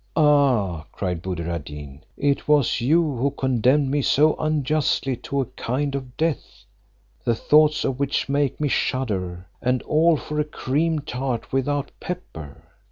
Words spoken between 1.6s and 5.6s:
Deen, "it was you who condemned me so unjustly to a